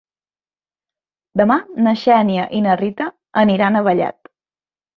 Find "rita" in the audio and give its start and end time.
2.83-3.09